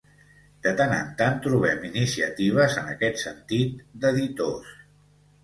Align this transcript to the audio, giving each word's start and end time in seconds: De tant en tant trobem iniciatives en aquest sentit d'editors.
De 0.67 0.71
tant 0.77 0.95
en 0.95 1.11
tant 1.19 1.37
trobem 1.47 1.85
iniciatives 1.89 2.79
en 2.85 2.91
aquest 2.95 3.23
sentit 3.27 3.79
d'editors. 4.01 4.75